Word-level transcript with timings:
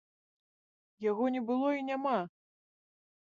Яго 1.09 1.25
не 1.35 1.43
было 1.49 1.69
і 1.79 1.85
няма! 1.89 2.17